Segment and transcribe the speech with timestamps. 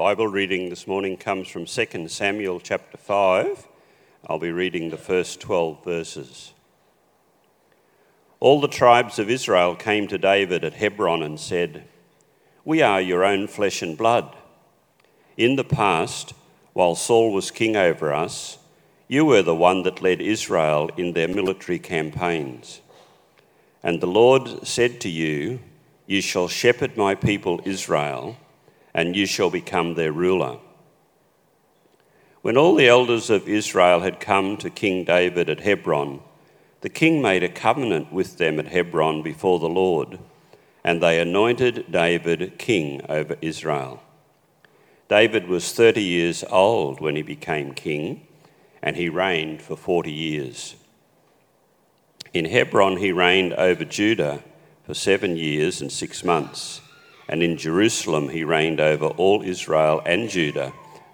[0.00, 3.68] Bible reading this morning comes from 2 Samuel chapter 5.
[4.26, 6.54] I'll be reading the first 12 verses.
[8.40, 11.84] All the tribes of Israel came to David at Hebron and said,
[12.64, 14.34] We are your own flesh and blood.
[15.36, 16.32] In the past,
[16.72, 18.56] while Saul was king over us,
[19.06, 22.80] you were the one that led Israel in their military campaigns.
[23.82, 25.60] And the Lord said to you,
[26.06, 28.38] You shall shepherd my people Israel
[28.94, 30.58] and you shall become their ruler.
[32.42, 36.20] When all the elders of Israel had come to King David at Hebron,
[36.80, 40.18] the king made a covenant with them at Hebron before the Lord,
[40.82, 44.02] and they anointed David king over Israel.
[45.08, 48.26] David was 30 years old when he became king,
[48.82, 50.76] and he reigned for 40 years.
[52.32, 54.42] In Hebron, he reigned over Judah
[54.84, 56.80] for seven years and six months
[57.30, 60.72] and in Jerusalem he reigned over all Israel and Judah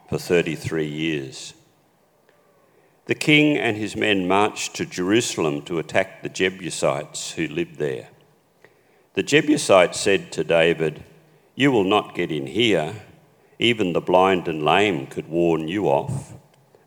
[0.08, 1.52] for 33 years.
[3.04, 8.08] The king and his men marched to Jerusalem to attack the Jebusites who lived there.
[9.12, 11.04] The Jebusites said to David,
[11.54, 12.94] You will not get in here.
[13.58, 16.32] Even the blind and lame could warn you off.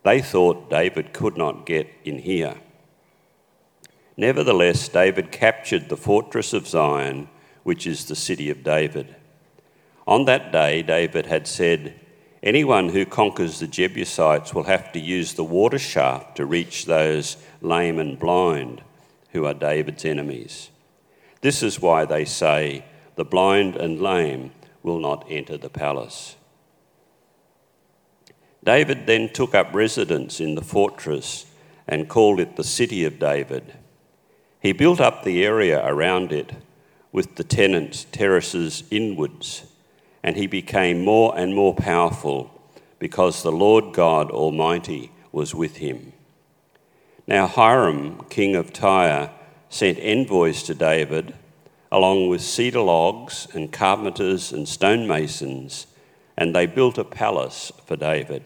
[0.03, 2.55] They thought David could not get in here.
[4.17, 7.29] Nevertheless, David captured the fortress of Zion,
[7.61, 9.15] which is the city of David.
[10.09, 11.93] On that day, David had said,
[12.41, 17.37] Anyone who conquers the Jebusites will have to use the water shaft to reach those
[17.61, 18.81] lame and blind
[19.33, 20.71] who are David's enemies.
[21.41, 22.85] This is why they say,
[23.17, 24.49] The blind and lame
[24.81, 26.37] will not enter the palace.
[28.63, 31.45] David then took up residence in the fortress
[31.87, 33.73] and called it the City of David.
[34.59, 36.53] He built up the area around it
[37.11, 39.68] with the tenants' terraces inwards
[40.23, 42.51] and he became more and more powerful
[42.99, 46.13] because the Lord God Almighty was with him.
[47.27, 49.31] Now Hiram, king of Tyre,
[49.69, 51.35] sent envoys to David,
[51.91, 55.87] along with cedar logs and carpenters and stonemasons,
[56.35, 58.43] and they built a palace for David.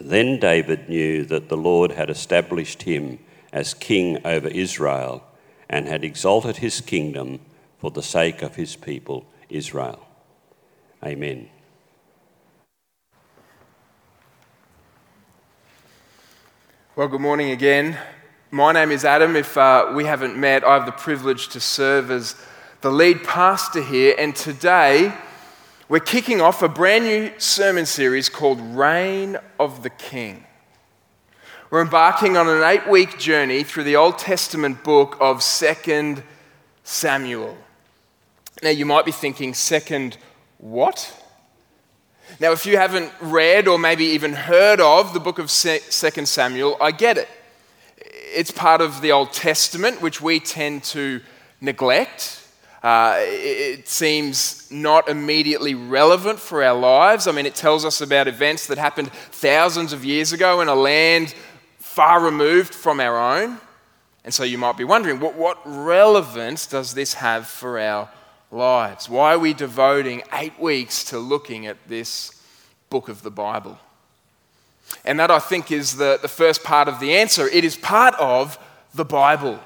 [0.00, 3.18] Then David knew that the Lord had established him
[3.52, 5.22] as king over Israel
[5.68, 7.40] and had exalted his kingdom
[7.78, 10.06] for the sake of his people Israel.
[11.04, 11.48] Amen.
[16.96, 17.98] Well, good morning again.
[18.50, 19.34] My name is Adam.
[19.34, 22.36] If uh, we haven't met, I have the privilege to serve as
[22.82, 24.14] the lead pastor here.
[24.18, 25.12] And today,
[25.88, 30.44] we're kicking off a brand new sermon series called Reign of the King.
[31.70, 36.22] We're embarking on an eight week journey through the Old Testament book of 2nd
[36.84, 37.56] Samuel.
[38.60, 40.18] Now, you might be thinking, second
[40.58, 41.16] what?
[42.38, 45.78] Now, if you haven't read or maybe even heard of the book of 2
[46.26, 47.28] Samuel, I get it.
[48.34, 51.20] It's part of the Old Testament, which we tend to
[51.60, 52.40] neglect.
[52.82, 57.26] Uh, it seems not immediately relevant for our lives.
[57.26, 60.74] I mean, it tells us about events that happened thousands of years ago in a
[60.74, 61.34] land
[61.78, 63.58] far removed from our own.
[64.24, 68.08] And so you might be wondering, what, what relevance does this have for our
[68.52, 69.08] lives?
[69.08, 72.40] Why are we devoting eight weeks to looking at this
[72.90, 73.78] book of the Bible?
[75.04, 77.48] And that, I think, is the, the first part of the answer.
[77.48, 78.58] It is part of
[78.94, 79.58] the Bible.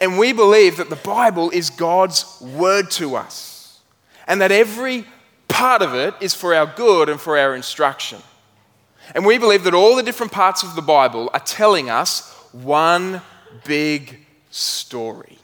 [0.00, 3.80] And we believe that the Bible is God's word to us,
[4.26, 5.04] and that every
[5.48, 8.20] part of it is for our good and for our instruction.
[9.14, 13.20] And we believe that all the different parts of the Bible are telling us one
[13.64, 14.18] big
[14.50, 15.38] story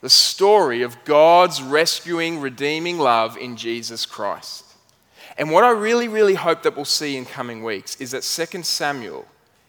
[0.00, 4.64] the story of God's rescuing, redeeming love in Jesus Christ.
[5.36, 8.62] And what I really, really hope that we'll see in coming weeks is that 2
[8.62, 9.26] Samuel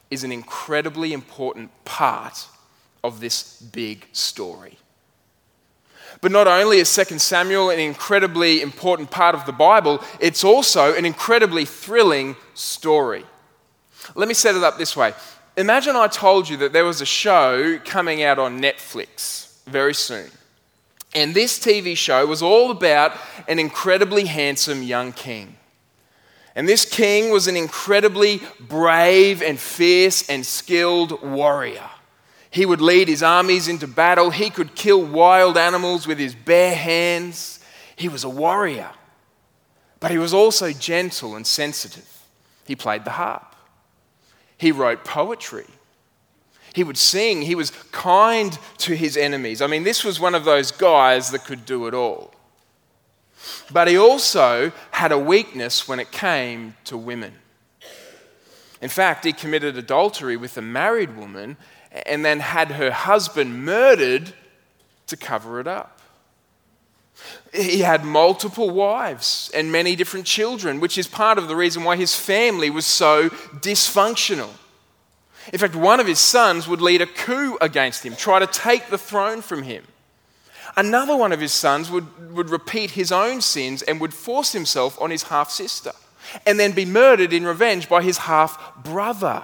[0.09, 2.47] is an incredibly important part
[3.03, 4.77] of this big story.
[6.21, 10.95] But not only is 2 Samuel an incredibly important part of the Bible, it's also
[10.95, 13.25] an incredibly thrilling story.
[14.15, 15.13] Let me set it up this way
[15.57, 20.29] Imagine I told you that there was a show coming out on Netflix very soon.
[21.15, 23.13] And this TV show was all about
[23.47, 25.55] an incredibly handsome young king.
[26.55, 31.89] And this king was an incredibly brave and fierce and skilled warrior.
[32.51, 34.31] He would lead his armies into battle.
[34.31, 37.59] He could kill wild animals with his bare hands.
[37.95, 38.89] He was a warrior.
[39.99, 42.07] But he was also gentle and sensitive.
[42.65, 43.55] He played the harp.
[44.57, 45.67] He wrote poetry.
[46.73, 47.41] He would sing.
[47.41, 49.61] He was kind to his enemies.
[49.61, 52.33] I mean, this was one of those guys that could do it all.
[53.71, 57.33] But he also had a weakness when it came to women.
[58.81, 61.57] In fact, he committed adultery with a married woman
[62.05, 64.33] and then had her husband murdered
[65.07, 65.99] to cover it up.
[67.53, 71.97] He had multiple wives and many different children, which is part of the reason why
[71.97, 74.51] his family was so dysfunctional.
[75.51, 78.89] In fact, one of his sons would lead a coup against him, try to take
[78.89, 79.85] the throne from him.
[80.75, 85.01] Another one of his sons would, would repeat his own sins and would force himself
[85.01, 85.91] on his half sister
[86.45, 89.43] and then be murdered in revenge by his half brother.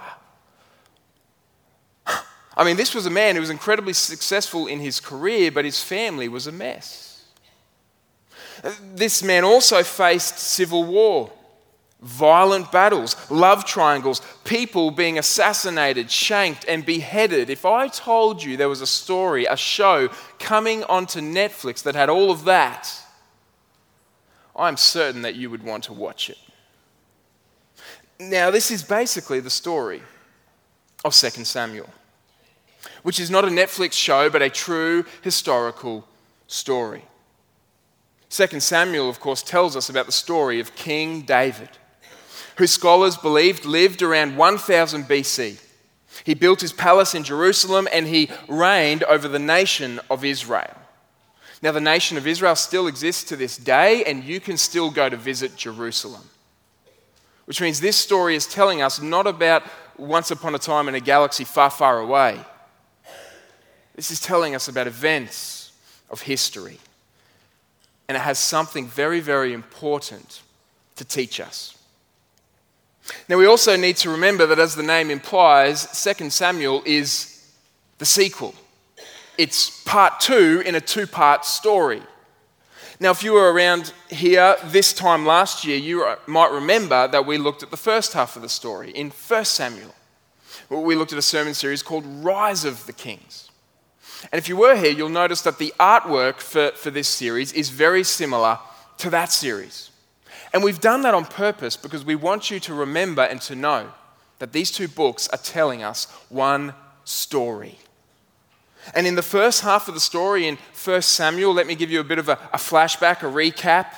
[2.06, 5.82] I mean, this was a man who was incredibly successful in his career, but his
[5.82, 7.24] family was a mess.
[8.94, 11.30] This man also faced civil war,
[12.00, 17.50] violent battles, love triangles, people being assassinated, shanked, and beheaded.
[17.50, 20.08] If I told you there was a story, a show
[20.38, 22.92] coming onto Netflix that had all of that,
[24.54, 26.38] I'm certain that you would want to watch it.
[28.18, 30.02] Now, this is basically the story
[31.04, 31.88] of 2 Samuel
[33.06, 36.04] which is not a Netflix show, but a true historical
[36.48, 37.04] story.
[38.30, 41.70] 2 Samuel, of course, tells us about the story of King David,
[42.56, 45.60] who scholars believed lived around 1000 BC.
[46.24, 50.76] He built his palace in Jerusalem and he reigned over the nation of Israel.
[51.62, 55.08] Now, the nation of Israel still exists to this day, and you can still go
[55.08, 56.22] to visit Jerusalem.
[57.46, 59.62] Which means this story is telling us not about
[59.96, 62.38] once upon a time in a galaxy far, far away.
[63.94, 65.72] This is telling us about events
[66.10, 66.78] of history.
[68.08, 70.42] And it has something very, very important
[70.96, 71.75] to teach us.
[73.28, 77.52] Now, we also need to remember that, as the name implies, 2 Samuel is
[77.98, 78.54] the sequel.
[79.38, 82.02] It's part two in a two part story.
[82.98, 87.36] Now, if you were around here this time last year, you might remember that we
[87.36, 89.94] looked at the first half of the story in 1 Samuel.
[90.70, 93.50] We looked at a sermon series called Rise of the Kings.
[94.32, 97.68] And if you were here, you'll notice that the artwork for, for this series is
[97.68, 98.58] very similar
[98.98, 99.90] to that series.
[100.52, 103.92] And we've done that on purpose because we want you to remember and to know
[104.38, 107.78] that these two books are telling us one story.
[108.94, 112.00] And in the first half of the story in 1 Samuel, let me give you
[112.00, 113.94] a bit of a, a flashback, a recap.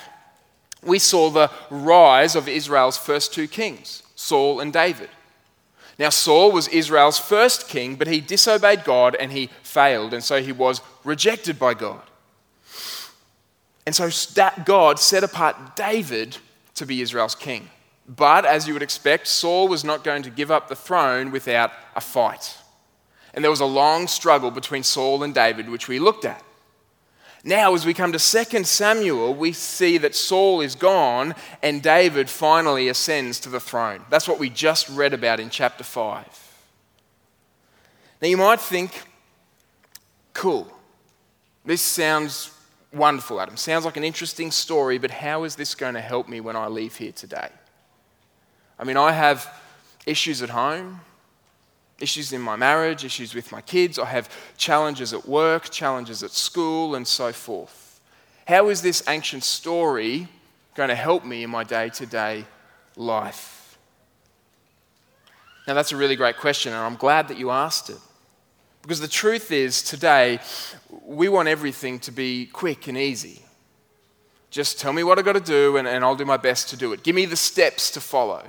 [0.83, 5.09] We saw the rise of Israel's first two kings, Saul and David.
[5.99, 10.41] Now, Saul was Israel's first king, but he disobeyed God and he failed, and so
[10.41, 12.01] he was rejected by God.
[13.89, 14.11] And so
[14.65, 16.37] God set apart David
[16.75, 17.71] to be Israel's king.
[18.07, 21.71] But as you would expect, Saul was not going to give up the throne without
[21.95, 22.55] a fight.
[23.33, 26.43] And there was a long struggle between Saul and David, which we looked at.
[27.43, 31.33] Now, as we come to 2 Samuel, we see that Saul is gone
[31.63, 34.05] and David finally ascends to the throne.
[34.11, 36.27] That's what we just read about in chapter 5.
[38.21, 39.01] Now, you might think,
[40.35, 40.71] cool,
[41.65, 42.51] this sounds
[42.93, 43.57] wonderful, Adam.
[43.57, 46.67] Sounds like an interesting story, but how is this going to help me when I
[46.67, 47.49] leave here today?
[48.77, 49.53] I mean, I have
[50.05, 51.01] issues at home
[51.99, 53.99] issues in my marriage, issues with my kids.
[53.99, 57.99] I have challenges at work, challenges at school, and so forth.
[58.47, 60.27] How is this ancient story
[60.75, 62.45] going to help me in my day to day
[62.95, 63.77] life?
[65.67, 67.99] Now, that's a really great question, and I'm glad that you asked it.
[68.81, 70.39] Because the truth is, today,
[71.09, 73.41] we want everything to be quick and easy.
[74.51, 76.77] Just tell me what I've got to do, and, and I'll do my best to
[76.77, 77.03] do it.
[77.03, 78.43] Give me the steps to follow.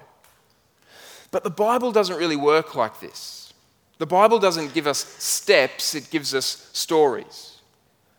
[1.30, 3.52] But the Bible doesn't really work like this.
[3.98, 7.58] The Bible doesn't give us steps, it gives us stories.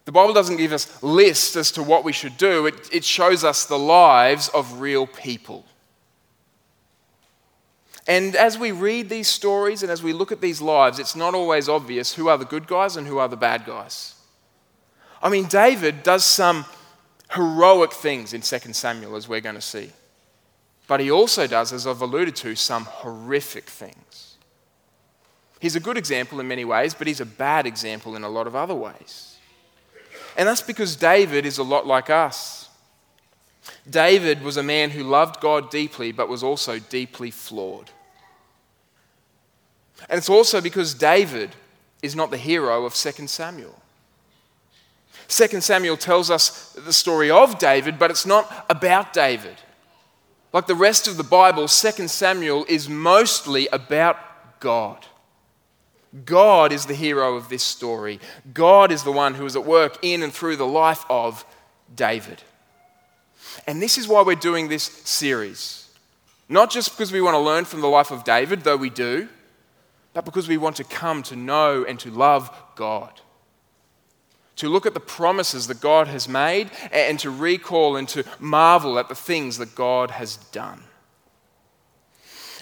[0.05, 3.43] The Bible doesn't give us lists as to what we should do, it, it shows
[3.43, 5.65] us the lives of real people.
[8.07, 11.35] And as we read these stories and as we look at these lives, it's not
[11.35, 14.15] always obvious who are the good guys and who are the bad guys.
[15.21, 16.65] I mean, David does some
[17.31, 19.91] heroic things in 2 Samuel, as we're going to see.
[20.87, 24.35] But he also does, as I've alluded to, some horrific things.
[25.59, 28.47] He's a good example in many ways, but he's a bad example in a lot
[28.47, 29.37] of other ways.
[30.35, 32.67] And that's because David is a lot like us.
[33.89, 37.91] David was a man who loved God deeply, but was also deeply flawed.
[40.09, 41.51] And it's also because David
[42.01, 43.80] is not the hero of 2 Samuel.
[45.31, 49.55] 2 Samuel tells us the story of David, but it's not about David.
[50.51, 54.17] Like the rest of the Bible, 2 Samuel is mostly about
[54.59, 55.05] God.
[56.25, 58.19] God is the hero of this story.
[58.53, 61.45] God is the one who is at work in and through the life of
[61.95, 62.43] David.
[63.65, 65.89] And this is why we're doing this series.
[66.49, 69.29] Not just because we want to learn from the life of David, though we do,
[70.13, 73.21] but because we want to come to know and to love God.
[74.61, 78.99] To look at the promises that God has made and to recall and to marvel
[78.99, 80.83] at the things that God has done.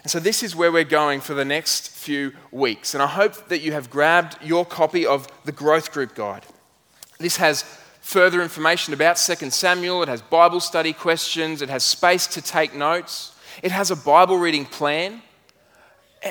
[0.04, 2.94] And so, this is where we're going for the next few weeks.
[2.94, 6.46] And I hope that you have grabbed your copy of the Growth Group Guide.
[7.18, 7.64] This has
[8.00, 12.74] further information about 2 Samuel, it has Bible study questions, it has space to take
[12.74, 15.22] notes, it has a Bible reading plan.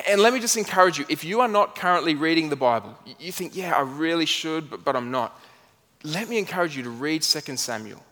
[0.07, 3.31] And let me just encourage you if you are not currently reading the Bible, you
[3.31, 5.39] think, yeah, I really should, but, but I'm not.
[6.03, 8.03] Let me encourage you to read 2 Samuel.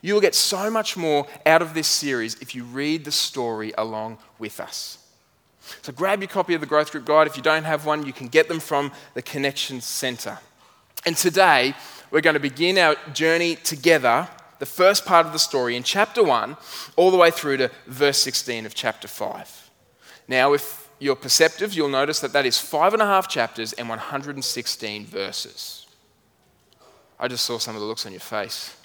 [0.00, 3.72] You will get so much more out of this series if you read the story
[3.76, 4.98] along with us.
[5.82, 7.26] So grab your copy of the Growth Group Guide.
[7.26, 10.38] If you don't have one, you can get them from the Connection Centre.
[11.04, 11.74] And today,
[12.10, 14.28] we're going to begin our journey together,
[14.60, 16.56] the first part of the story in chapter 1,
[16.96, 19.70] all the way through to verse 16 of chapter 5.
[20.26, 23.88] Now, if you're perceptive, you'll notice that that is five and a half chapters and
[23.88, 25.87] 116 verses.
[27.20, 28.76] I just saw some of the looks on your face.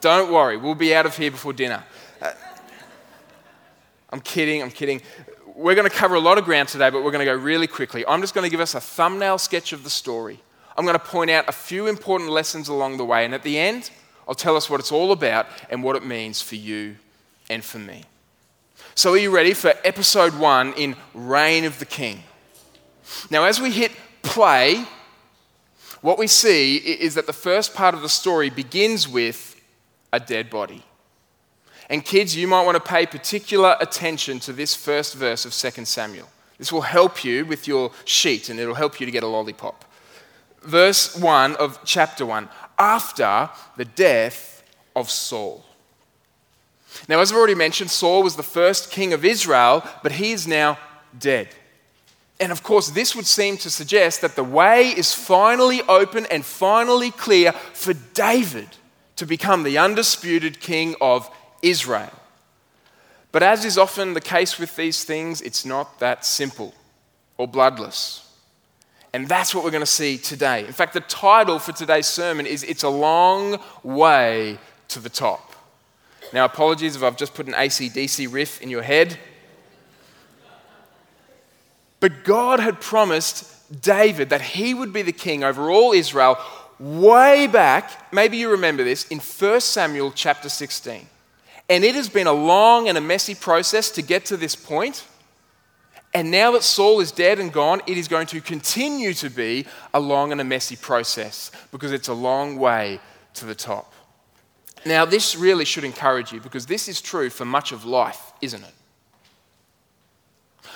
[0.00, 1.82] Don't worry, we'll be out of here before dinner.
[2.20, 2.32] Uh,
[4.10, 5.00] I'm kidding, I'm kidding.
[5.54, 7.66] We're going to cover a lot of ground today, but we're going to go really
[7.66, 8.04] quickly.
[8.06, 10.40] I'm just going to give us a thumbnail sketch of the story.
[10.76, 13.58] I'm going to point out a few important lessons along the way, and at the
[13.58, 13.90] end,
[14.26, 16.96] I'll tell us what it's all about and what it means for you
[17.50, 18.04] and for me.
[18.94, 22.22] So, are you ready for episode one in Reign of the King?
[23.30, 23.92] Now, as we hit
[24.22, 24.84] play,
[26.02, 29.60] what we see is that the first part of the story begins with
[30.12, 30.84] a dead body.
[31.88, 35.84] And kids, you might want to pay particular attention to this first verse of 2
[35.84, 36.28] Samuel.
[36.58, 39.84] This will help you with your sheet and it'll help you to get a lollipop.
[40.62, 44.62] Verse 1 of chapter 1 after the death
[44.96, 45.64] of Saul.
[47.08, 50.46] Now, as I've already mentioned, Saul was the first king of Israel, but he is
[50.46, 50.78] now
[51.18, 51.48] dead.
[52.42, 56.44] And of course, this would seem to suggest that the way is finally open and
[56.44, 58.68] finally clear for David
[59.14, 61.30] to become the undisputed king of
[61.62, 62.12] Israel.
[63.30, 66.74] But as is often the case with these things, it's not that simple
[67.38, 68.28] or bloodless.
[69.12, 70.66] And that's what we're going to see today.
[70.66, 74.58] In fact, the title for today's sermon is It's a Long Way
[74.88, 75.54] to the Top.
[76.32, 79.16] Now, apologies if I've just put an AC/DC riff in your head.
[82.02, 86.36] But God had promised David that he would be the king over all Israel
[86.80, 91.06] way back, maybe you remember this, in 1 Samuel chapter 16.
[91.68, 95.06] And it has been a long and a messy process to get to this point.
[96.12, 99.64] And now that Saul is dead and gone, it is going to continue to be
[99.94, 102.98] a long and a messy process because it's a long way
[103.34, 103.94] to the top.
[104.84, 108.64] Now, this really should encourage you because this is true for much of life, isn't
[108.64, 108.74] it?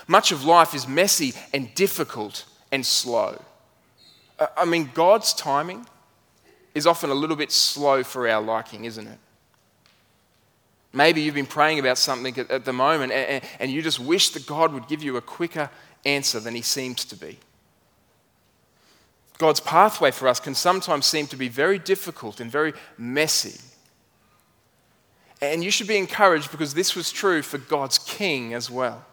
[0.07, 3.43] Much of life is messy and difficult and slow.
[4.57, 5.87] I mean, God's timing
[6.75, 9.19] is often a little bit slow for our liking, isn't it?
[10.93, 14.73] Maybe you've been praying about something at, the moment and, you just wish that God
[14.73, 15.71] would give you a quicker
[16.05, 17.39] answer than He seems to be.
[19.39, 23.61] God's pathway for us can sometimes seem to be very difficult and very messy.
[25.43, 29.05] And you should be encouraged because this was true for God's king as well.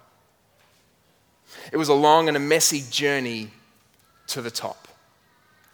[1.72, 3.51] It was a long and a messy journey
[4.27, 4.88] to the top.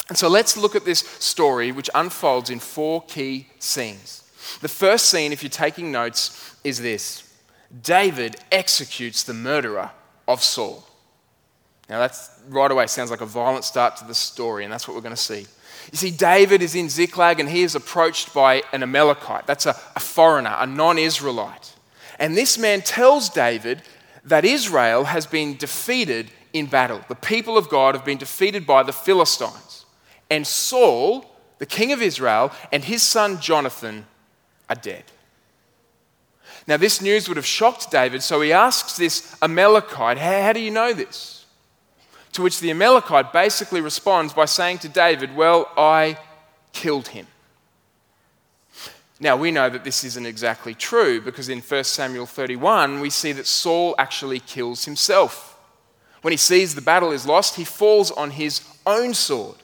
[0.09, 4.23] And so let's look at this story, which unfolds in four key scenes.
[4.61, 7.35] The first scene, if you're taking notes, is this
[7.83, 9.91] David executes the murderer
[10.27, 10.85] of Saul.
[11.89, 14.95] Now, that's right away sounds like a violent start to the story, and that's what
[14.95, 15.45] we're going to see.
[15.91, 19.47] You see, David is in Ziklag and he is approached by an Amalekite.
[19.47, 21.73] That's a, a foreigner, a non Israelite.
[22.19, 23.81] And this man tells David
[24.25, 27.01] that Israel has been defeated in battle.
[27.07, 29.85] The people of God have been defeated by the Philistines.
[30.29, 31.25] And Saul,
[31.57, 34.05] the king of Israel, and his son Jonathan
[34.69, 35.03] are dead.
[36.67, 40.71] Now, this news would have shocked David, so he asks this Amalekite, How do you
[40.71, 41.45] know this?
[42.33, 46.17] To which the Amalekite basically responds by saying to David, Well, I
[46.73, 47.25] killed him.
[49.19, 53.33] Now, we know that this isn't exactly true because in 1 Samuel 31, we see
[53.33, 55.59] that Saul actually kills himself.
[56.21, 59.57] When he sees the battle is lost, he falls on his own sword.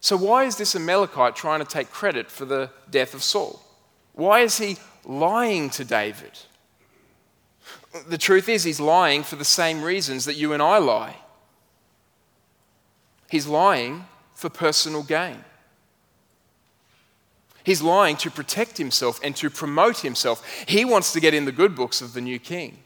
[0.00, 3.62] So, why is this Amalekite trying to take credit for the death of Saul?
[4.12, 6.38] Why is he lying to David?
[8.06, 11.16] The truth is, he's lying for the same reasons that you and I lie.
[13.30, 15.44] He's lying for personal gain.
[17.66, 20.48] He's lying to protect himself and to promote himself.
[20.68, 22.78] He wants to get in the good books of the new king.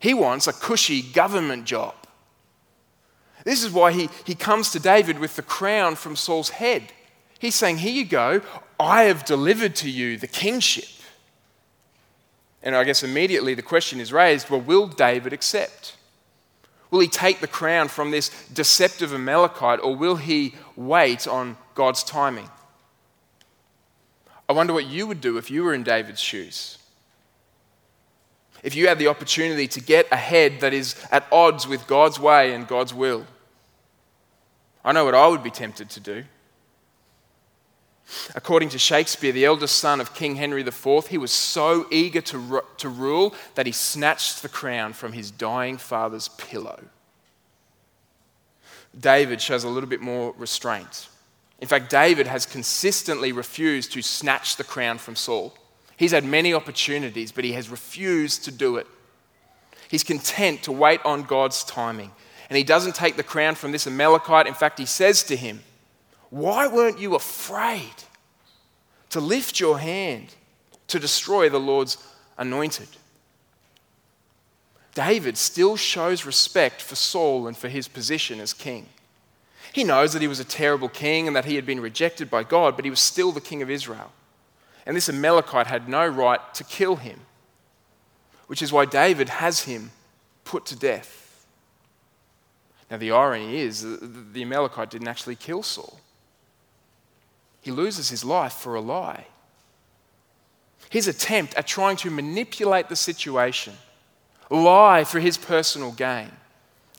[0.00, 1.94] He wants a cushy government job.
[3.44, 6.82] This is why he, he comes to David with the crown from Saul's head.
[7.38, 8.42] He's saying, Here you go,
[8.80, 10.88] I have delivered to you the kingship.
[12.64, 15.96] And I guess immediately the question is raised well, will David accept?
[16.90, 22.02] Will he take the crown from this deceptive Amalekite or will he wait on God's
[22.02, 22.48] timing?
[24.50, 26.76] I wonder what you would do if you were in David's shoes.
[28.64, 32.52] If you had the opportunity to get ahead that is at odds with God's way
[32.52, 33.28] and God's will.
[34.84, 36.24] I know what I would be tempted to do.
[38.34, 42.64] According to Shakespeare, the eldest son of King Henry IV, he was so eager to,
[42.78, 46.86] to rule that he snatched the crown from his dying father's pillow.
[48.98, 51.06] David shows a little bit more restraint.
[51.60, 55.54] In fact, David has consistently refused to snatch the crown from Saul.
[55.96, 58.86] He's had many opportunities, but he has refused to do it.
[59.88, 62.12] He's content to wait on God's timing.
[62.48, 64.46] And he doesn't take the crown from this Amalekite.
[64.46, 65.62] In fact, he says to him,
[66.30, 67.92] why weren't you afraid
[69.10, 70.34] to lift your hand
[70.86, 71.98] to destroy the Lord's
[72.38, 72.88] anointed?
[74.94, 78.86] David still shows respect for Saul and for his position as king.
[79.72, 82.42] He knows that he was a terrible king and that he had been rejected by
[82.42, 84.12] God, but he was still the king of Israel.
[84.86, 87.20] And this Amalekite had no right to kill him,
[88.46, 89.92] which is why David has him
[90.44, 91.46] put to death.
[92.90, 96.00] Now, the irony is the Amalekite didn't actually kill Saul.
[97.60, 99.26] He loses his life for a lie.
[100.88, 103.74] His attempt at trying to manipulate the situation,
[104.48, 106.32] lie for his personal gain,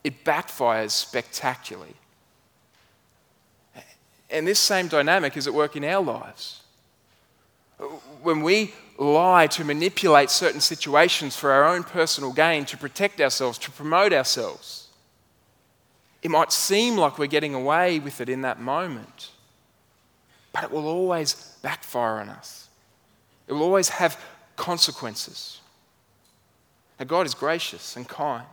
[0.04, 1.96] it backfires spectacularly.
[4.32, 6.64] And this same dynamic is at work in our lives.
[8.22, 13.58] When we lie to manipulate certain situations for our own personal gain, to protect ourselves,
[13.60, 14.88] to promote ourselves,
[16.22, 19.32] it might seem like we're getting away with it in that moment
[20.54, 22.68] but it will always backfire on us.
[23.48, 24.20] It will always have
[24.56, 25.60] consequences.
[27.00, 28.46] Now, God is gracious and kind.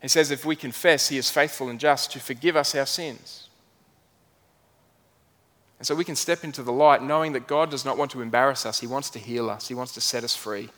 [0.00, 3.48] He says, if we confess, He is faithful and just to forgive us our sins.
[5.80, 8.20] And so we can step into the light knowing that God does not want to
[8.20, 10.68] embarrass us, He wants to heal us, He wants to set us free.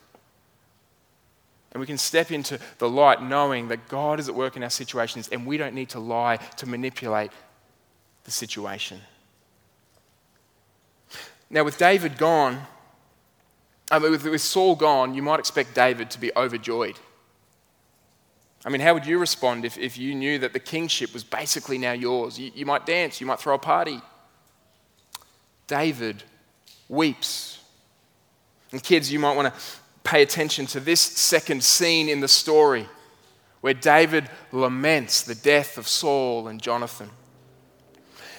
[1.73, 4.71] And we can step into the light knowing that God is at work in our
[4.71, 7.33] situations and we don't need to lie to manipulate
[8.23, 9.01] the situation.
[11.51, 12.62] Now, with David gone,
[13.91, 16.97] I mean, with, with Saul gone, you might expect David to be overjoyed.
[18.65, 21.77] I mean, how would you respond if, if you knew that the kingship was basically
[21.77, 22.38] now yours?
[22.38, 24.01] You, you might dance, you might throw a party.
[25.66, 26.22] David
[26.88, 27.61] weeps.
[28.72, 29.61] And kids, you might want to
[30.05, 32.88] pay attention to this second scene in the story
[33.61, 37.11] where David laments the death of Saul and Jonathan.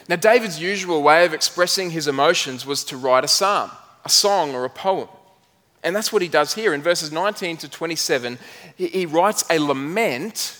[0.09, 3.71] Now, David's usual way of expressing his emotions was to write a psalm,
[4.03, 5.07] a song, or a poem.
[5.81, 6.73] And that's what he does here.
[6.73, 8.37] In verses 19 to 27,
[8.75, 10.59] he writes a lament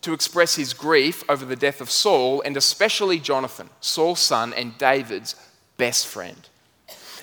[0.00, 4.76] to express his grief over the death of Saul and especially Jonathan, Saul's son and
[4.78, 5.34] David's
[5.78, 6.36] best friend.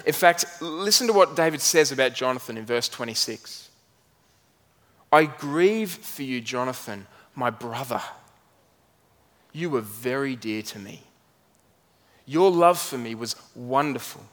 [0.06, 3.70] In fact, listen to what David says about Jonathan in verse 26.
[5.12, 8.02] I grieve for you, Jonathan, my brother.
[9.54, 11.04] You were very dear to me.
[12.26, 14.24] Your love for me was wonderful,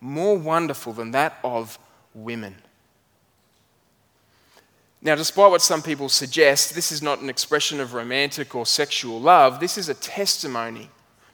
[0.00, 1.78] more wonderful than that of
[2.14, 2.54] women.
[5.02, 9.20] Now, despite what some people suggest, this is not an expression of romantic or sexual
[9.20, 9.60] love.
[9.60, 10.88] This is a testimony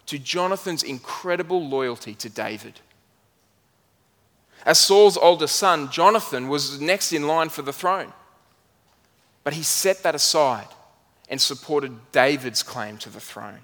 [0.06, 2.80] to Jonathan's incredible loyalty to David.
[4.64, 8.12] As Saul's older son, Jonathan was next in line for the throne.
[9.42, 10.68] But he set that aside
[11.28, 13.60] and supported David's claim to the throne.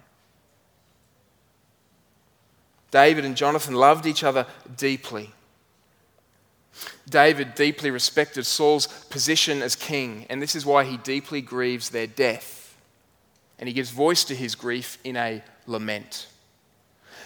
[2.90, 4.46] David and Jonathan loved each other
[4.76, 5.32] deeply.
[7.08, 12.06] David deeply respected Saul's position as king, and this is why he deeply grieves their
[12.06, 12.76] death.
[13.58, 16.28] And he gives voice to his grief in a lament.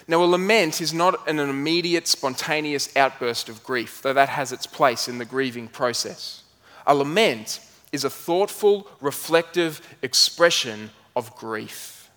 [0.09, 4.66] Now, a lament is not an immediate, spontaneous outburst of grief, though that has its
[4.66, 6.42] place in the grieving process.
[6.87, 7.61] A lament
[7.92, 12.11] is a thoughtful, reflective expression of grief.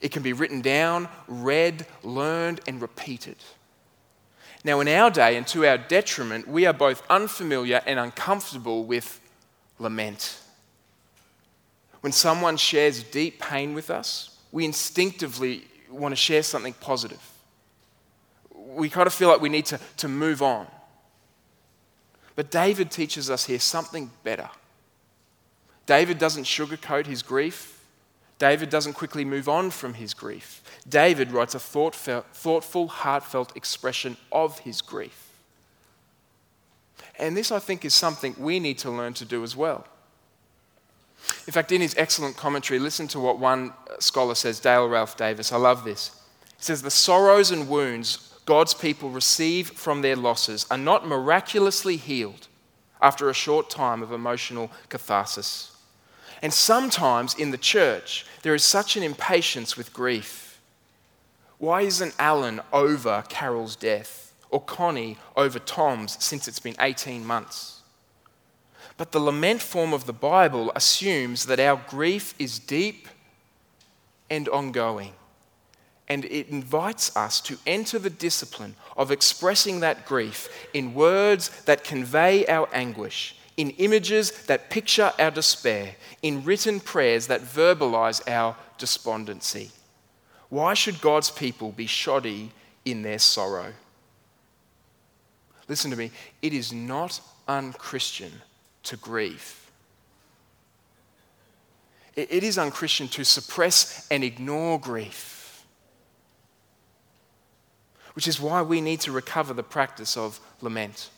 [0.00, 3.36] It can be written down, read, learned, and repeated.
[4.64, 9.20] Now, in our day, and to our detriment, we are both unfamiliar and uncomfortable with
[9.78, 10.40] lament.
[12.00, 17.20] When someone shares deep pain with us, we instinctively want to share something positive.
[18.54, 20.68] we kind of feel like we need to, to move on.
[22.36, 24.48] But David teaches us here something better.
[25.86, 27.84] David doesn't sugarcoat his grief.
[28.38, 30.62] David doesn't quickly move on from his grief.
[30.88, 35.32] David writes a thoughtful, heartfelt expression of his grief.
[37.18, 39.84] And this, I think, is something we need to learn to do as well.
[41.46, 45.52] In fact, in his excellent commentary, listen to what one scholar says, Dale Ralph Davis.
[45.52, 46.10] I love this.
[46.56, 51.96] He says, The sorrows and wounds God's people receive from their losses are not miraculously
[51.96, 52.48] healed
[53.00, 55.76] after a short time of emotional catharsis.
[56.42, 60.60] And sometimes in the church, there is such an impatience with grief.
[61.58, 67.73] Why isn't Alan over Carol's death or Connie over Tom's since it's been 18 months?
[68.96, 73.08] But the lament form of the Bible assumes that our grief is deep
[74.30, 75.14] and ongoing
[76.08, 81.84] and it invites us to enter the discipline of expressing that grief in words that
[81.84, 88.54] convey our anguish, in images that picture our despair, in written prayers that verbalize our
[88.76, 89.70] despondency.
[90.50, 92.52] Why should God's people be shoddy
[92.84, 93.72] in their sorrow?
[95.68, 96.10] Listen to me,
[96.42, 98.42] it is not unchristian
[98.84, 99.60] to grieve.
[102.16, 105.34] It is unchristian to suppress and ignore grief
[108.14, 111.10] which is why we need to recover the practice of lament.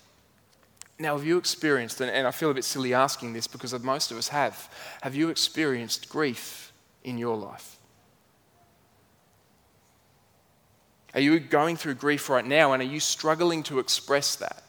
[0.98, 4.16] Now, have you experienced, and I feel a bit silly asking this because most of
[4.16, 4.70] us have,
[5.02, 6.72] have you experienced grief
[7.04, 7.76] in your life?
[11.12, 14.62] Are you going through grief right now and are you struggling to express that?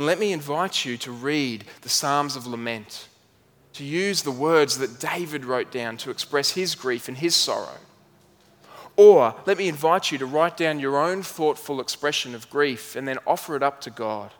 [0.00, 3.08] And let me invite you to read the Psalms of Lament,
[3.74, 7.76] to use the words that David wrote down to express his grief and his sorrow.
[8.96, 13.06] Or let me invite you to write down your own thoughtful expression of grief and
[13.06, 14.32] then offer it up to God.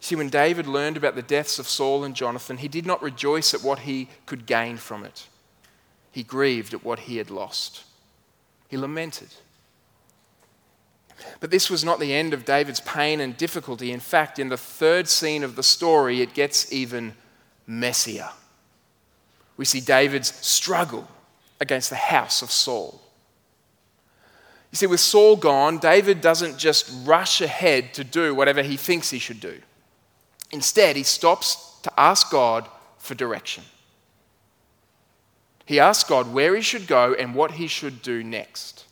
[0.00, 3.54] See, when David learned about the deaths of Saul and Jonathan, he did not rejoice
[3.54, 5.28] at what he could gain from it.
[6.10, 7.84] He grieved at what he had lost.
[8.66, 9.32] He lamented.
[11.40, 13.92] But this was not the end of David's pain and difficulty.
[13.92, 17.14] In fact, in the third scene of the story, it gets even
[17.66, 18.30] messier.
[19.56, 21.08] We see David's struggle
[21.60, 23.00] against the house of Saul.
[24.72, 29.10] You see, with Saul gone, David doesn't just rush ahead to do whatever he thinks
[29.10, 29.60] he should do.
[30.50, 33.62] Instead, he stops to ask God for direction.
[35.66, 38.84] He asks God where he should go and what he should do next.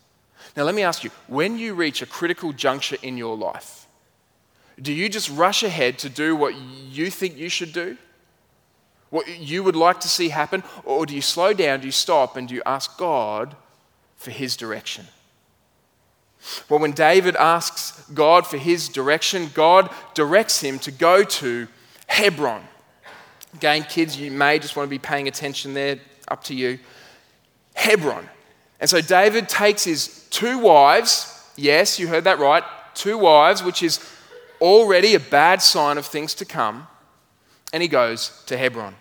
[0.57, 3.87] Now, let me ask you when you reach a critical juncture in your life,
[4.81, 7.97] do you just rush ahead to do what you think you should do?
[9.13, 10.65] what you would like to see happen?
[10.85, 13.55] Or do you slow down, do you stop, and do you ask God
[14.17, 15.07] for his direction?
[16.69, 21.69] Well, when David asks God for his direction, God directs him to go to
[22.07, 22.65] Hebron.
[23.55, 26.79] Again, kids, you may just want to be paying attention there, up to you.
[27.75, 28.29] Hebron.
[28.83, 32.65] And so David takes his two wives, yes, you heard that right,
[32.95, 34.01] two wives, which is
[34.61, 36.89] already a bad sign of things to come,
[37.73, 38.97] and he goes to Hebron.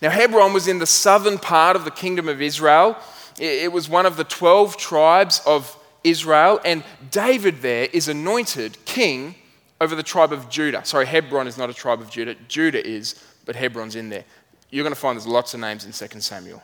[0.00, 2.96] Now, Hebron was in the southern part of the kingdom of Israel.
[3.38, 9.34] It was one of the 12 tribes of Israel, and David there is anointed king
[9.82, 10.82] over the tribe of Judah.
[10.86, 12.36] Sorry, Hebron is not a tribe of Judah.
[12.48, 14.24] Judah is, but Hebron's in there.
[14.70, 16.62] You're going to find there's lots of names in 2 Samuel.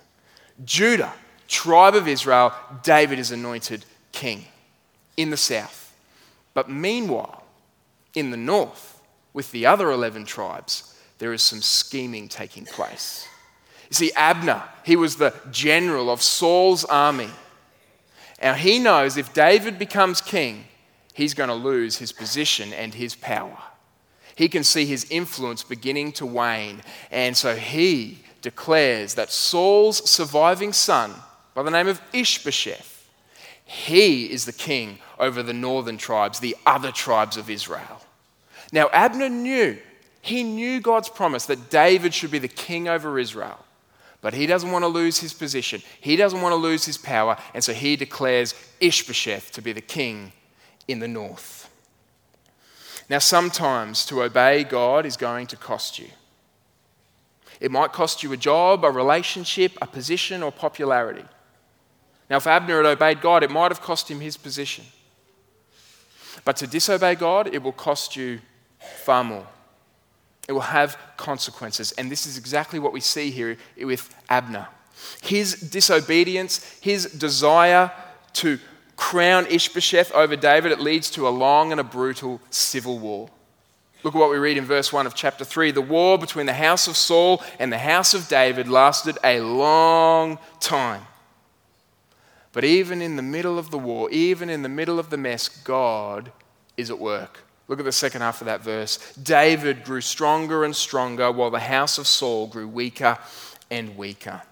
[0.65, 1.13] Judah,
[1.53, 4.47] tribe of Israel, David is anointed king
[5.17, 5.95] in the south.
[6.55, 7.45] But meanwhile,
[8.15, 9.01] in the north,
[9.33, 13.29] with the other 11 tribes, there is some scheming taking place.
[13.91, 17.31] You see, Abner, he was the general of Saul's army.
[18.43, 20.65] Now, he knows if David becomes king,
[21.15, 23.59] he's going to lose his position and his power.
[24.35, 26.81] He can see his influence beginning to wane.
[27.11, 31.15] And so he declares that Saul's surviving son,
[31.55, 33.09] by the name of Ishbosheth,
[33.65, 38.03] he is the king over the northern tribes, the other tribes of Israel.
[38.73, 39.79] Now, Abner knew
[40.23, 43.59] he knew God's promise that David should be the king over Israel.
[44.21, 45.83] But he doesn't want to lose his position.
[46.01, 47.37] He doesn't want to lose his power.
[47.55, 50.33] And so he declares Ishbosheth to be the king
[50.87, 51.69] in the north.
[53.11, 56.07] Now, sometimes to obey God is going to cost you.
[57.61, 61.25] It might cost you a job, a relationship, a position, or popularity.
[62.33, 64.87] Now, if Abner had obeyed God, it might have cost him his position.
[66.47, 68.41] But to disobey God, it will cost you
[69.05, 69.47] far more.
[70.49, 71.93] It will have consequences.
[71.93, 74.69] And this is exactly what we see here with Abner.
[75.21, 77.93] His disobedience, his desire
[78.33, 78.59] to
[78.97, 83.29] crown Ishbosheth over David, it leads to a long and a brutal civil war.
[84.05, 85.71] Look at what we read in verse 1 of chapter 3.
[85.71, 90.39] The war between the house of Saul and the house of David lasted a long
[90.61, 91.03] time.
[92.53, 95.49] But even in the middle of the war, even in the middle of the mess,
[95.49, 96.31] God
[96.77, 97.41] is at work.
[97.69, 99.15] Look at the second half of that verse.
[99.15, 103.19] David grew stronger and stronger while the house of Saul grew weaker
[103.71, 104.43] and weaker.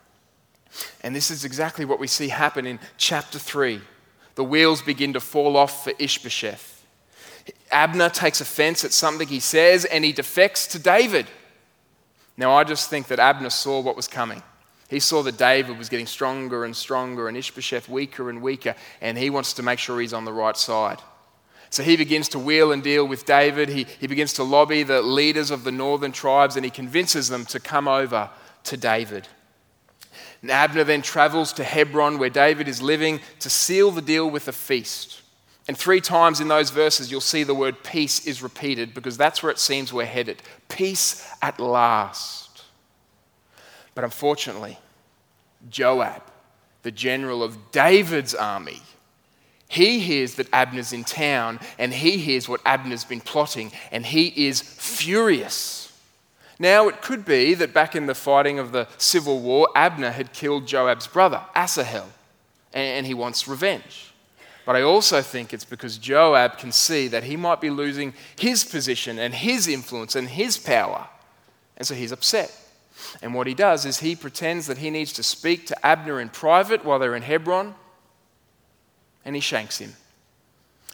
[1.02, 3.80] And this is exactly what we see happen in chapter 3.
[4.36, 6.86] The wheels begin to fall off for Ishbosheth.
[7.70, 11.26] Abner takes offense at something he says and he defects to David.
[12.36, 14.42] Now, I just think that Abner saw what was coming.
[14.90, 19.16] He saw that David was getting stronger and stronger and Ishbosheth weaker and weaker, and
[19.16, 21.00] he wants to make sure he's on the right side.
[21.70, 23.68] So he begins to wheel and deal with David.
[23.68, 27.44] He, he begins to lobby the leaders of the northern tribes and he convinces them
[27.46, 28.28] to come over
[28.64, 29.28] to David.
[30.42, 34.48] And Abner then travels to Hebron, where David is living, to seal the deal with
[34.48, 35.22] a feast.
[35.68, 39.40] And three times in those verses, you'll see the word peace is repeated because that's
[39.40, 40.42] where it seems we're headed.
[40.68, 42.49] Peace at last.
[43.94, 44.78] But unfortunately,
[45.68, 46.22] Joab,
[46.82, 48.80] the general of David's army,
[49.68, 54.48] he hears that Abner's in town and he hears what Abner's been plotting and he
[54.48, 55.92] is furious.
[56.58, 60.32] Now, it could be that back in the fighting of the civil war, Abner had
[60.32, 62.08] killed Joab's brother, Asahel,
[62.72, 64.12] and he wants revenge.
[64.66, 68.62] But I also think it's because Joab can see that he might be losing his
[68.62, 71.08] position and his influence and his power.
[71.76, 72.54] And so he's upset.
[73.22, 76.28] And what he does is he pretends that he needs to speak to Abner in
[76.28, 77.74] private while they're in Hebron,
[79.24, 79.94] and he shanks him.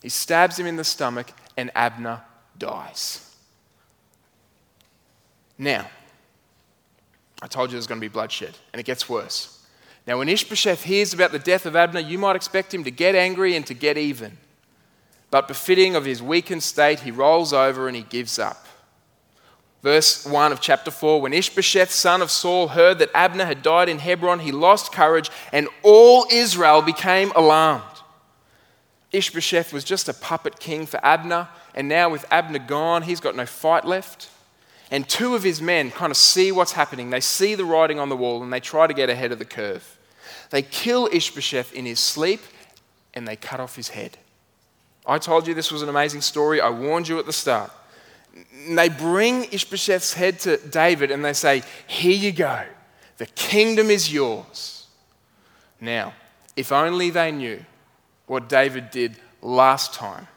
[0.02, 2.22] He stabs him in the stomach, and Abner
[2.58, 3.34] dies.
[5.58, 5.88] Now,
[7.42, 9.64] I told you there's going to be bloodshed, and it gets worse.
[10.06, 13.14] Now, when Ishbosheth hears about the death of Abner, you might expect him to get
[13.14, 14.38] angry and to get even.
[15.30, 18.65] But befitting of his weakened state, he rolls over and he gives up.
[19.82, 23.88] Verse 1 of chapter 4 When Ishbosheth, son of Saul, heard that Abner had died
[23.88, 27.84] in Hebron, he lost courage, and all Israel became alarmed.
[29.12, 33.36] Ishbosheth was just a puppet king for Abner, and now with Abner gone, he's got
[33.36, 34.28] no fight left.
[34.90, 37.10] And two of his men kind of see what's happening.
[37.10, 39.44] They see the writing on the wall and they try to get ahead of the
[39.44, 39.98] curve.
[40.50, 42.40] They kill Ishbosheth in his sleep
[43.12, 44.16] and they cut off his head.
[45.04, 46.60] I told you this was an amazing story.
[46.60, 47.70] I warned you at the start.
[48.66, 52.64] And they bring Ishbosheth's head to David and they say, Here you go.
[53.18, 54.86] The kingdom is yours.
[55.80, 56.12] Now,
[56.56, 57.64] if only they knew
[58.26, 60.28] what David did last time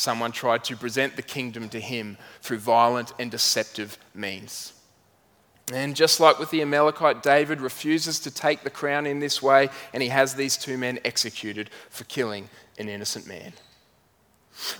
[0.00, 4.72] someone tried to present the kingdom to him through violent and deceptive means.
[5.72, 9.68] And just like with the Amalekite, David refuses to take the crown in this way,
[9.92, 13.52] and he has these two men executed for killing an innocent man.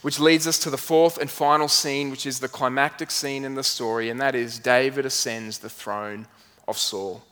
[0.02, 3.54] Which leads us to the fourth and final scene, which is the climactic scene in
[3.54, 6.26] the story, and that is David ascends the throne
[6.68, 7.22] of Saul.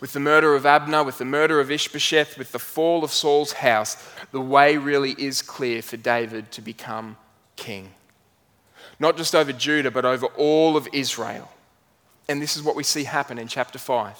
[0.00, 3.52] With the murder of Abner, with the murder of Ishbosheth, with the fall of Saul's
[3.52, 3.96] house,
[4.30, 7.16] the way really is clear for David to become
[7.56, 7.90] king.
[8.98, 11.50] Not just over Judah, but over all of Israel.
[12.28, 14.16] And this is what we see happen in chapter 5.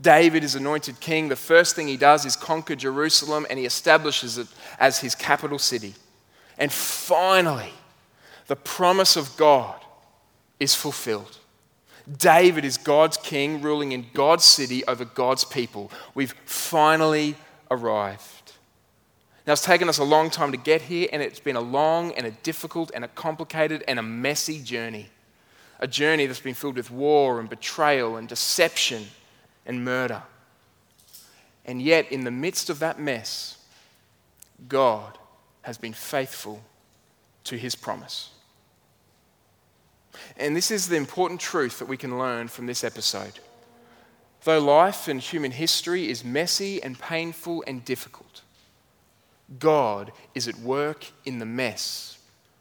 [0.00, 1.28] David is anointed king.
[1.28, 5.58] The first thing he does is conquer Jerusalem and he establishes it as his capital
[5.58, 5.94] city.
[6.58, 7.72] And finally,
[8.46, 9.80] the promise of God
[10.60, 11.38] is fulfilled.
[12.18, 15.90] David is God's king, ruling in God's city over God's people.
[16.14, 17.36] We've finally
[17.70, 18.52] arrived.
[19.46, 22.12] Now, it's taken us a long time to get here, and it's been a long
[22.12, 25.10] and a difficult and a complicated and a messy journey
[25.80, 29.06] a journey that's been filled with war and betrayal and deception
[29.66, 30.22] and murder.
[31.66, 33.58] And yet, in the midst of that mess,
[34.68, 35.18] God
[35.64, 36.62] has been faithful
[37.44, 38.30] to his promise.
[40.36, 43.40] And this is the important truth that we can learn from this episode.
[44.44, 48.42] Though life and human history is messy and painful and difficult,
[49.58, 52.18] God is at work in the mess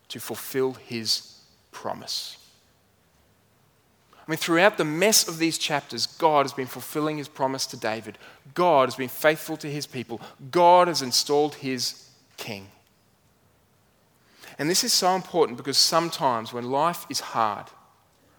[0.08, 1.40] to fulfill his
[1.72, 2.38] promise.
[4.16, 7.78] I mean, throughout the mess of these chapters, God has been fulfilling his promise to
[7.78, 8.18] David.
[8.54, 10.22] God has been faithful to his people.
[10.50, 12.68] God has installed his king.
[14.58, 17.68] And this is so important because sometimes when life is hard,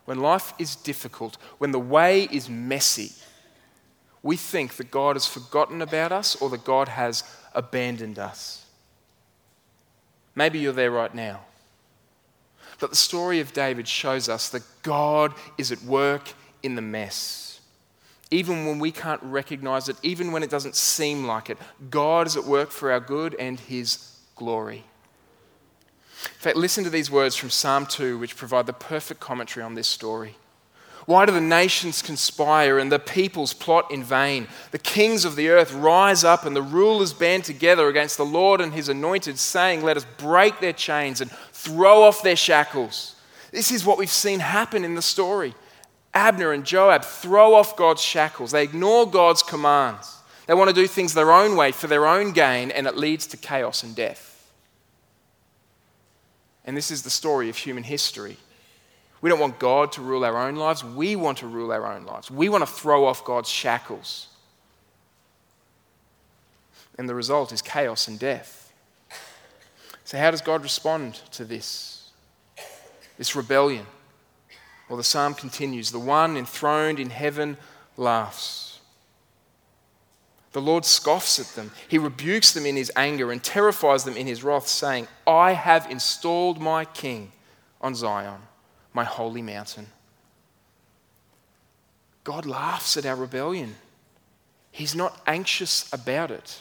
[0.04, 3.12] when life is difficult, when the way is messy,
[4.22, 7.24] we think that God has forgotten about us or that God has
[7.54, 8.64] abandoned us.
[10.34, 11.40] Maybe you're there right now.
[12.80, 17.60] But the story of David shows us that God is at work in the mess.
[18.30, 21.58] even when we can't recognize it, even when it doesn't seem like it.
[21.88, 24.82] God is at work for our good and His glory.
[26.24, 29.74] In fact, listen to these words from Psalm 2, which provide the perfect commentary on
[29.74, 30.36] this story.
[31.06, 34.48] Why do the nations conspire and the peoples plot in vain?
[34.70, 38.60] The kings of the earth rise up and the rulers band together against the Lord
[38.60, 43.16] and his anointed, saying, Let us break their chains and throw off their shackles.
[43.52, 45.54] This is what we've seen happen in the story.
[46.14, 50.10] Abner and Joab throw off God's shackles, they ignore God's commands.
[50.46, 53.26] They want to do things their own way for their own gain, and it leads
[53.28, 54.33] to chaos and death.
[56.64, 58.38] And this is the story of human history.
[59.20, 60.84] We don't want God to rule our own lives.
[60.84, 62.30] We want to rule our own lives.
[62.30, 64.28] We want to throw off God's shackles.
[66.98, 68.72] And the result is chaos and death.
[70.04, 72.10] So, how does God respond to this?
[73.16, 73.86] This rebellion?
[74.88, 77.56] Well, the psalm continues The one enthroned in heaven
[77.96, 78.63] laughs.
[80.54, 81.72] The Lord scoffs at them.
[81.88, 85.90] He rebukes them in his anger and terrifies them in his wrath, saying, I have
[85.90, 87.32] installed my king
[87.80, 88.40] on Zion
[88.92, 89.88] my holy mountain.
[92.22, 93.74] God laughs at our rebellion.
[94.70, 96.60] He's not anxious about it.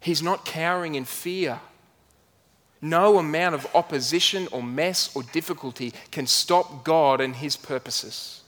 [0.00, 1.60] He's not cowering in fear.
[2.80, 8.42] No amount of opposition or mess or difficulty can stop God and His purposes.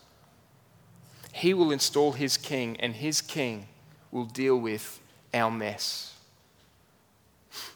[1.33, 3.67] He will install His king, and His king
[4.11, 5.01] will deal with
[5.35, 6.15] our mess.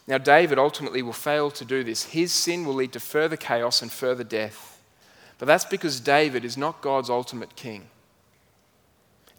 [0.07, 2.03] Now, David ultimately will fail to do this.
[2.03, 4.81] His sin will lead to further chaos and further death.
[5.37, 7.87] But that's because David is not God's ultimate king.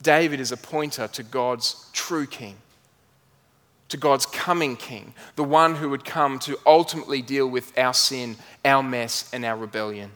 [0.03, 2.57] David is a pointer to God's true king,
[3.89, 8.37] to God's coming king, the one who would come to ultimately deal with our sin,
[8.65, 10.11] our mess, and our rebellion.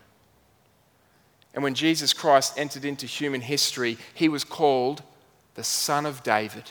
[1.59, 5.03] And when Jesus Christ entered into human history, he was called
[5.57, 6.63] the Son of David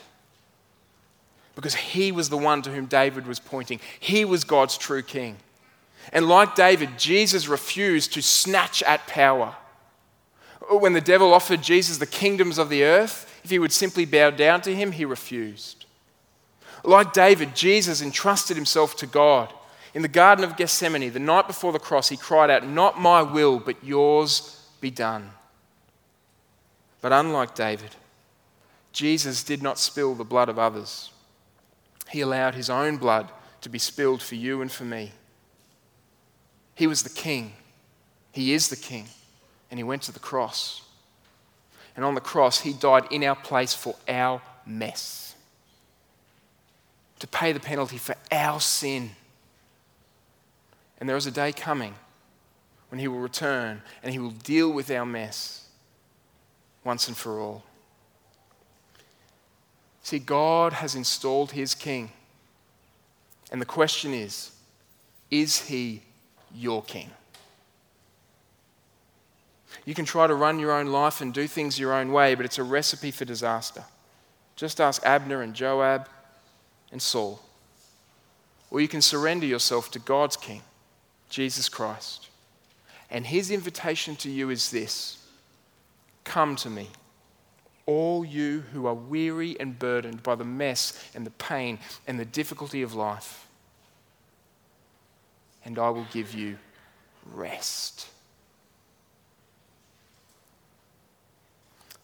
[1.56, 3.82] because he was the one to whom David was pointing.
[4.00, 5.36] He was God's true king.
[6.14, 9.58] And like David, Jesus refused to snatch at power.
[10.70, 14.30] When the devil offered Jesus the kingdoms of the earth, if he would simply bow
[14.30, 15.84] down to him, he refused.
[16.86, 19.52] Like David, Jesus entrusted himself to God.
[19.94, 23.22] In the Garden of Gethsemane, the night before the cross, he cried out, Not my
[23.22, 25.32] will, but yours be done.
[27.02, 27.96] But unlike David,
[28.92, 31.12] Jesus did not spill the blood of others.
[32.10, 33.30] He allowed his own blood
[33.62, 35.12] to be spilled for you and for me.
[36.74, 37.54] He was the king.
[38.32, 39.08] He is the king.
[39.70, 40.82] And he went to the cross.
[41.96, 45.36] And on the cross, he died in our place for our mess,
[47.20, 49.12] to pay the penalty for our sin.
[51.00, 51.96] And there is a day coming
[52.90, 55.68] when he will return and he will deal with our mess
[56.84, 57.64] once and for all.
[60.04, 62.12] See, God has installed his king.
[63.52, 64.52] And the question is
[65.30, 66.02] is he
[66.56, 67.10] your king?
[69.84, 72.46] You can try to run your own life and do things your own way, but
[72.46, 73.84] it's a recipe for disaster.
[74.56, 76.08] Just ask Abner and Joab
[76.92, 77.42] and Saul.
[78.72, 80.62] Or you can surrender yourself to God's King,
[81.30, 82.27] Jesus Christ.
[83.10, 85.18] And his invitation to you is this
[86.24, 86.90] Come to me
[87.88, 92.26] all you who are weary and burdened by the mess and the pain and the
[92.26, 93.48] difficulty of life.
[95.66, 96.58] And I will give you
[97.34, 98.08] rest.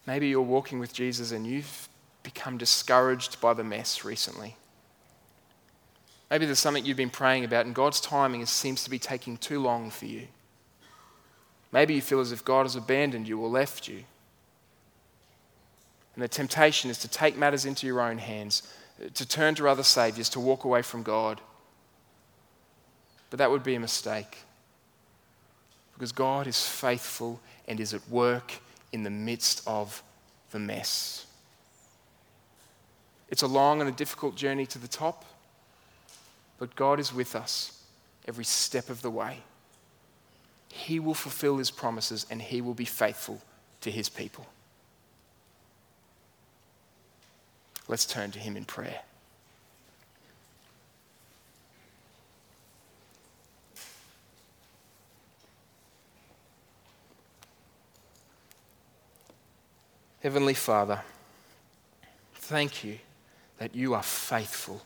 [0.07, 1.89] Maybe you're walking with Jesus and you've
[2.23, 4.55] become discouraged by the mess recently.
[6.29, 9.61] Maybe there's something you've been praying about and God's timing seems to be taking too
[9.61, 10.27] long for you.
[11.73, 14.03] Maybe you feel as if God has abandoned you or left you.
[16.13, 18.71] And the temptation is to take matters into your own hands,
[19.15, 21.41] to turn to other saviors, to walk away from God.
[23.31, 24.37] But that would be a mistake.
[25.95, 28.53] Because God is faithful and is at work
[28.91, 30.03] in the midst of
[30.51, 31.25] the mess.
[33.29, 35.25] It's a long and a difficult journey to the top,
[36.59, 37.83] but God is with us
[38.27, 39.39] every step of the way.
[40.73, 43.41] He will fulfill his promises and he will be faithful
[43.81, 44.47] to his people.
[47.87, 49.01] Let's turn to Him in prayer.
[60.21, 61.01] Heavenly Father,
[62.35, 62.97] thank you
[63.57, 64.81] that you are faithful.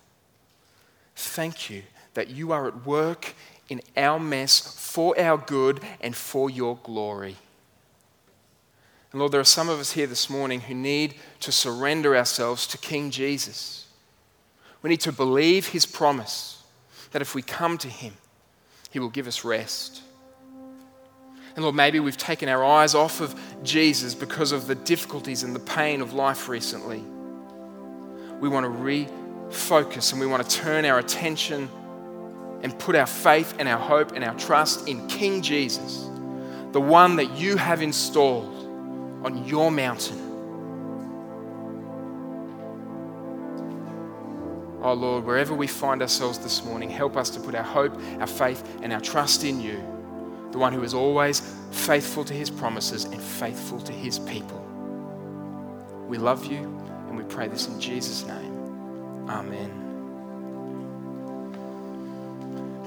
[1.16, 1.84] Thank you
[2.16, 3.36] that you are at work
[3.70, 7.36] in our mess for our good and for your glory.
[9.12, 12.68] And Lord, there are some of us here this morning who need to surrender ourselves
[12.68, 13.88] to King Jesus.
[14.82, 16.64] We need to believe his promise
[17.12, 18.14] that if we come to him,
[18.90, 20.02] he will give us rest.
[21.56, 25.56] And Lord, maybe we've taken our eyes off of Jesus because of the difficulties and
[25.56, 27.04] the pain of life recently.
[28.40, 31.70] We want to refocus and we want to turn our attention
[32.62, 36.10] and put our faith and our hope and our trust in King Jesus,
[36.72, 38.56] the one that you have installed
[39.24, 40.28] on your mountain.
[44.82, 48.28] Oh Lord, wherever we find ourselves this morning, help us to put our hope, our
[48.28, 49.78] faith, and our trust in you,
[50.52, 51.42] the one who is always
[51.72, 54.64] faithful to his promises and faithful to his people.
[56.08, 56.60] We love you
[57.10, 59.28] and we pray this in Jesus' name.
[59.28, 59.87] Amen.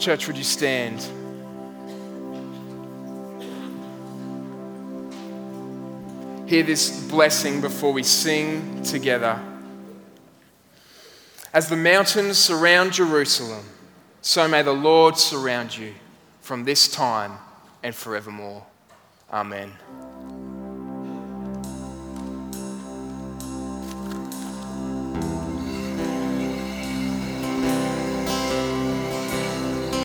[0.00, 0.98] Church, would you stand?
[6.48, 9.38] Hear this blessing before we sing together.
[11.52, 13.66] As the mountains surround Jerusalem,
[14.22, 15.92] so may the Lord surround you
[16.40, 17.32] from this time
[17.82, 18.64] and forevermore.
[19.30, 19.70] Amen.